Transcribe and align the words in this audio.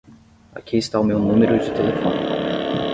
Aqui 0.55 0.77
está 0.79 0.99
o 0.99 1.03
meu 1.03 1.19
número 1.19 1.59
de 1.59 1.69
telefone. 1.75 2.17